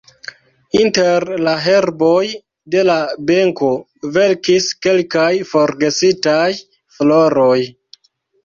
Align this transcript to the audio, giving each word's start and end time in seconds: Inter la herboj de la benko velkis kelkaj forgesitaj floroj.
Inter 0.77 1.25
la 1.47 1.51
herboj 1.65 2.23
de 2.75 2.85
la 2.87 2.95
benko 3.33 3.69
velkis 4.17 4.71
kelkaj 4.87 5.29
forgesitaj 5.53 6.43
floroj. 6.97 7.59